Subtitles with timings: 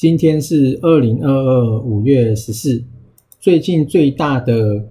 [0.00, 2.82] 今天是二零二二五月十四，
[3.38, 4.86] 最近最大的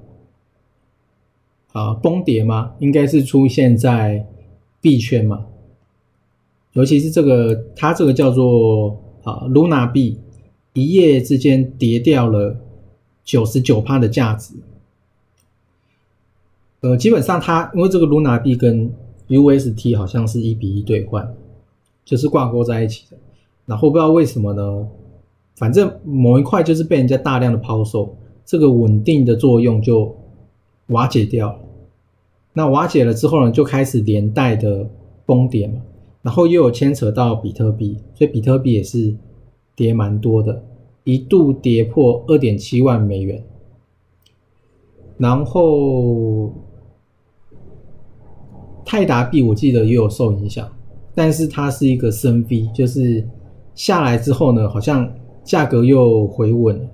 [1.72, 2.74] 啊崩跌吗？
[2.78, 4.28] 应该是出现在
[4.80, 5.48] 币圈嘛，
[6.74, 10.20] 尤其是这个，它这个叫做啊 Luna 币，
[10.74, 12.56] 一夜之间跌掉了
[13.26, 14.54] 九十九趴的价值。
[16.82, 18.94] 呃，基本上它因为这个 Luna 币跟
[19.28, 21.36] UST 好像是一比一兑换，
[22.06, 23.18] 就是挂钩在一起的。
[23.66, 24.88] 然后不知道为什么呢？
[25.60, 28.16] 反正某一块就是被人家大量的抛售，
[28.46, 30.16] 这个稳定的作用就
[30.88, 31.60] 瓦解掉了。
[32.54, 34.90] 那瓦解了之后呢，就开始连带的
[35.26, 35.82] 崩跌嘛。
[36.22, 39.14] 然后又有牵扯到比特币，所以比特币也是
[39.76, 40.64] 跌蛮多的，
[41.04, 43.44] 一度跌破二点七万美元。
[45.18, 46.54] 然后
[48.86, 50.66] 泰达币我记得也有受影响，
[51.14, 53.28] 但是它是一个升 V，就是
[53.76, 55.14] 下来之后呢，好像。
[55.50, 56.88] 价格又回稳了，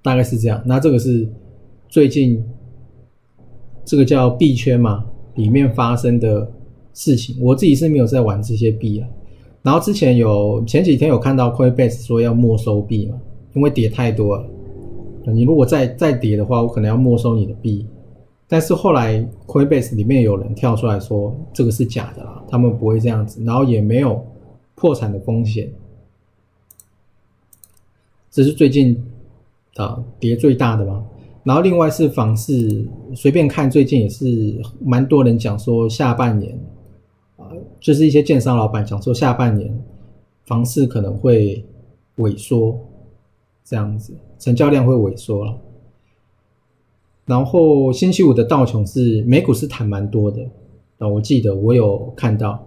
[0.00, 0.62] 大概是这样。
[0.64, 1.28] 那这个是
[1.90, 2.42] 最近
[3.84, 6.50] 这个叫币圈嘛，里面发生的
[6.94, 7.36] 事情。
[7.38, 9.06] 我自己是没有在玩这些币啊。
[9.62, 13.20] 然后之前有前几天有看到 Coinbase 说要没收币嘛，
[13.52, 14.46] 因为跌太多了。
[15.26, 17.86] 你如果再再跌的话，我可能要没收你的币。
[18.48, 24.24] 但是后来 Coinbase 里面有人跳出来说这个是假的啦，他们不会这样子，然后也没有
[24.74, 25.70] 破产的风险。
[28.30, 28.96] 这是最近
[29.74, 31.04] 啊跌最大的嘛，
[31.42, 36.56] 然后另外是房市，随便看最近也是蛮多人讲说下半年
[37.36, 39.76] 啊，就是一些建商老板讲说下半年
[40.46, 41.64] 房市可能会
[42.18, 42.78] 萎缩，
[43.64, 45.58] 这样子成交量会萎缩了。
[47.26, 50.40] 然后星期五的道琼是美股是弹蛮多的
[50.98, 52.64] 啊，我记得我有看到，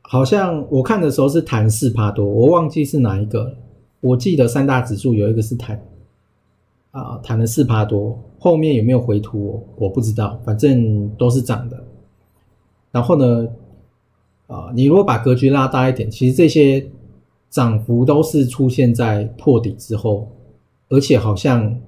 [0.00, 3.54] 好像我看的时候是弹四趴多，我忘记是哪一个。
[4.00, 5.82] 我记得三大指数有一个是弹，
[6.92, 11.84] 啊，弹了四趴多，后面有没有回吐我不知道，反正都是涨的。
[12.92, 13.48] 然后呢，
[14.46, 16.86] 啊，你如果把格局拉大一点，其实这些
[17.50, 20.28] 涨幅都是出现在破底之后，
[20.88, 21.80] 而且好像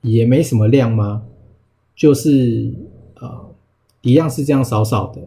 [0.00, 1.22] 也没什么量吗？
[1.94, 2.72] 就是
[3.14, 3.42] 啊，
[4.00, 5.20] 一样是这样少少的，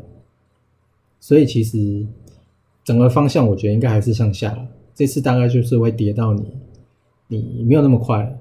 [1.19, 2.05] 所以其实
[2.83, 4.67] 整个方向我觉得应该还是向下。
[4.95, 6.45] 这次大概就是会跌到你，
[7.27, 8.31] 你没有那么快了，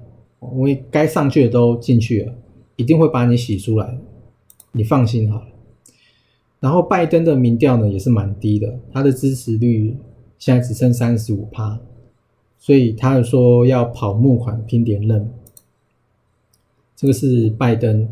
[0.53, 2.33] 因为该上去的都进去了，
[2.77, 3.97] 一定会把你洗出来，
[4.71, 5.47] 你放心好了。
[6.61, 9.95] 然后拜登的民调呢也是蛮低的，他的支持率
[10.39, 11.77] 现在只剩三十五趴，
[12.57, 15.29] 所以他说要跑募款拼连任，
[16.95, 18.07] 这个是拜登。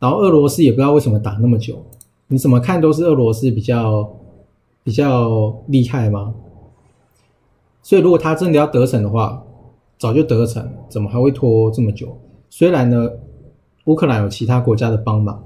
[0.00, 1.84] 然后俄罗斯也不知道为什么打那么久，
[2.28, 4.18] 你怎么看都是俄罗斯比较
[4.82, 6.34] 比较厉害吗？
[7.84, 9.44] 所以，如果他真的要得逞的话，
[9.98, 12.16] 早就得逞，怎么还会拖这么久？
[12.48, 13.10] 虽然呢，
[13.84, 15.44] 乌克兰有其他国家的帮忙，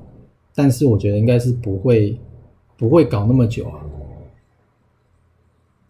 [0.55, 2.17] 但是我觉得应该是不会
[2.77, 3.81] 不会搞那么久啊。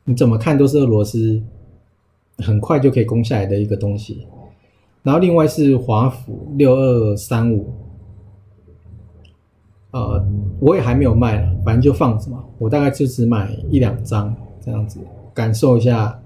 [0.04, 1.38] 你怎么看都是俄罗斯
[2.38, 4.26] 很快就可以攻下来的一个东西。
[5.03, 7.70] 然后另外是华府六二三五，
[9.91, 10.26] 呃，
[10.60, 12.42] 我也还没有卖了，反正就放着嘛。
[12.56, 14.34] 我大概就只买一两张
[14.65, 14.98] 这样子，
[15.34, 16.19] 感受一下。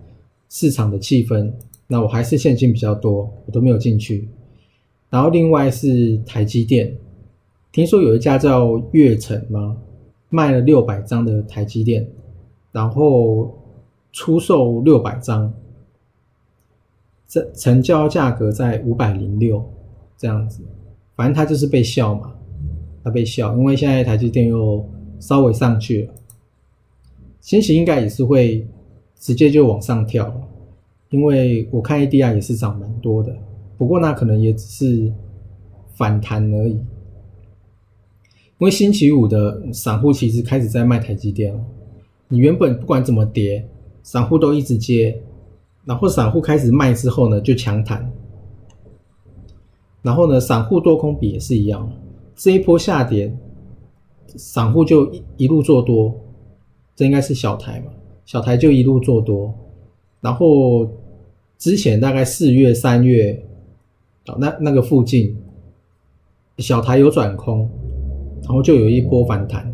[0.54, 1.50] 市场的气氛，
[1.86, 4.28] 那我还是现金比较多，我都没有进去。
[5.08, 6.94] 然后另外是台积电，
[7.72, 9.78] 听说有一家叫悦城吗？
[10.28, 12.06] 卖了六百张的台积电，
[12.70, 13.58] 然后
[14.12, 15.50] 出售六百张，
[17.26, 19.64] 这成交价格在五百零六
[20.19, 20.62] 这样子。
[21.16, 22.31] 反正他就是被笑嘛，
[23.02, 24.87] 他被笑，因为现在台积电又
[25.19, 26.14] 稍微上去了，
[27.40, 28.66] 星期应该也是会。
[29.22, 30.34] 直接就往上跳了，
[31.10, 33.32] 因为我看 ADR 也是涨蛮多的，
[33.78, 35.12] 不过那可能也只是
[35.94, 36.72] 反弹而已。
[36.72, 41.64] 因为星期五的散户其实开始在卖台积电了，
[42.26, 43.64] 你原本不管怎么跌，
[44.02, 45.22] 散户都一直接，
[45.84, 48.10] 然后散户开始卖之后呢，就强弹，
[50.02, 51.88] 然后呢，散户多空比也是一样，
[52.34, 53.32] 这一波下跌，
[54.26, 56.12] 散户就一一路做多。
[56.96, 57.92] 这应该是小台嘛，
[58.24, 59.52] 小台就一路做多，
[60.20, 60.88] 然后
[61.58, 63.44] 之前大概四月、三月，
[64.26, 65.36] 哦，那那个附近，
[66.58, 67.69] 小台有转空，
[68.42, 69.72] 然后就有一波反弹，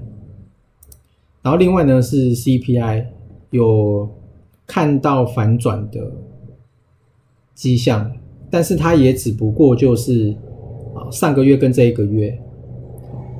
[1.43, 3.07] 然后另外呢是 CPI
[3.51, 4.09] 有
[4.67, 6.13] 看到反转的
[7.55, 8.11] 迹象，
[8.51, 10.35] 但是它也只不过就是
[10.95, 12.39] 啊上个月跟这一个月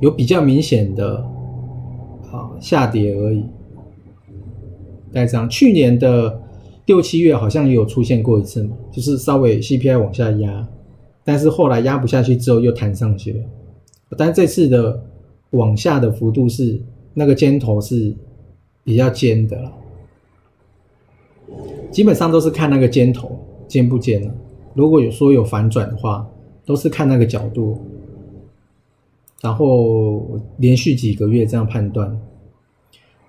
[0.01, 1.17] 有比较明显的
[2.31, 3.43] 啊下跌而已。
[5.11, 6.41] 大概这样，去年的
[6.85, 10.67] 六七月好像也有出现过一次嘛，就是稍微 CPI 往下压，
[11.23, 13.39] 但是后来压不下去之后又弹上去了。
[14.17, 15.03] 但这次的
[15.51, 16.81] 往下的幅度是
[17.13, 18.13] 那个尖头是
[18.83, 19.71] 比较尖的了，
[21.91, 24.33] 基本上都是看那个尖头尖不尖了。
[24.73, 26.27] 如果有说有反转的话，
[26.65, 27.79] 都是看那个角度，
[29.41, 32.19] 然后连续几个月这样判断。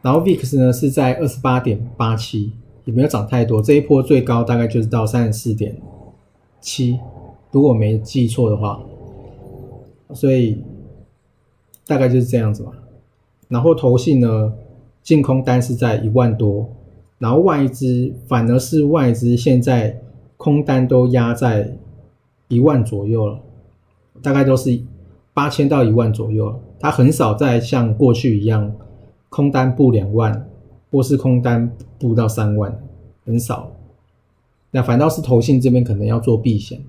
[0.03, 2.53] 然后 VIX 呢是在二十八点八七，
[2.87, 3.61] 也没有涨太多。
[3.61, 5.77] 这一波最高大概就是到三十四点
[6.61, 6.99] 七，
[7.51, 8.81] 如果没记错的话，
[10.15, 10.63] 所以
[11.87, 12.73] 大概就是这样子吧。
[13.49, 14.53] 然后投信呢，
[15.03, 16.71] 净空单是在一万多，
[17.19, 20.01] 然后外资反而是外资现在
[20.37, 21.77] 空单都压在
[22.49, 23.39] 一万左右了，
[24.23, 24.81] 大概都是
[25.35, 26.59] 八千到一万左右了。
[26.79, 28.73] 它很少再像过去一样。
[29.31, 30.47] 空单布两万，
[30.91, 32.79] 或是空单布到三万，
[33.25, 33.73] 很少。
[34.73, 36.81] 那反倒是投信这边可能要做避险，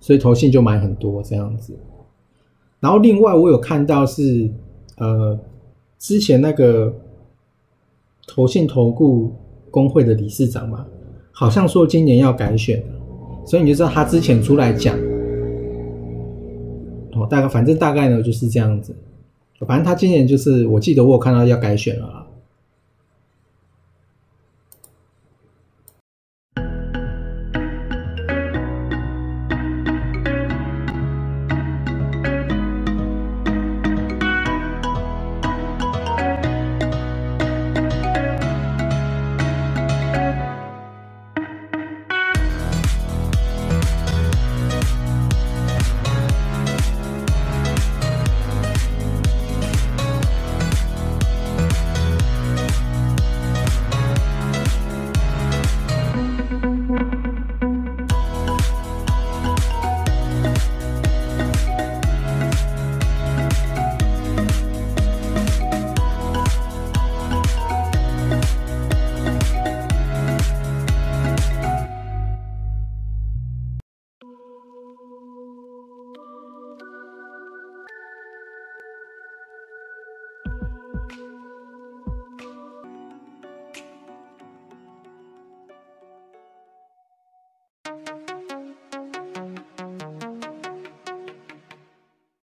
[0.00, 1.74] 所以投信就买很多这样子。
[2.80, 4.50] 然后另外我有看到是，
[4.96, 5.38] 呃，
[5.98, 6.92] 之前那个
[8.26, 9.32] 投信投顾
[9.70, 10.84] 工会的理事长嘛，
[11.30, 12.82] 好像说今年要改选，
[13.46, 14.98] 所以你就知道他之前出来讲，
[17.12, 18.94] 哦，大概反正大概呢就是这样子。
[19.66, 22.21] 反正他今年就是，我记得我有看到要改选了，